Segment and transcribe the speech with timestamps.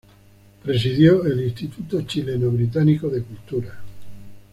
[0.63, 3.79] Presidió el Instituto Chileno-Británico de Cultura.